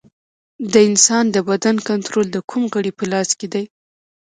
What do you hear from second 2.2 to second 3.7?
د کوم غړي په لاس کې دی